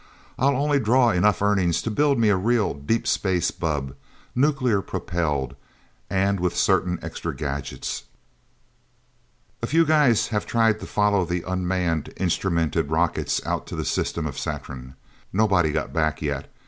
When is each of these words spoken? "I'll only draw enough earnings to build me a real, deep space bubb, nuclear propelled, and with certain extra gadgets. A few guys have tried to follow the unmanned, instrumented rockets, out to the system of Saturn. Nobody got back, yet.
"I'll 0.39 0.55
only 0.57 0.79
draw 0.79 1.11
enough 1.11 1.43
earnings 1.43 1.79
to 1.83 1.91
build 1.91 2.17
me 2.17 2.29
a 2.29 2.35
real, 2.35 2.73
deep 2.73 3.05
space 3.05 3.51
bubb, 3.51 3.95
nuclear 4.33 4.81
propelled, 4.81 5.55
and 6.09 6.39
with 6.39 6.57
certain 6.57 6.97
extra 7.03 7.35
gadgets. 7.35 8.05
A 9.61 9.67
few 9.67 9.85
guys 9.85 10.29
have 10.29 10.47
tried 10.47 10.79
to 10.79 10.87
follow 10.87 11.23
the 11.23 11.43
unmanned, 11.45 12.11
instrumented 12.17 12.89
rockets, 12.89 13.45
out 13.45 13.67
to 13.67 13.75
the 13.75 13.85
system 13.85 14.25
of 14.25 14.39
Saturn. 14.39 14.95
Nobody 15.33 15.71
got 15.71 15.93
back, 15.93 16.19
yet. 16.23 16.51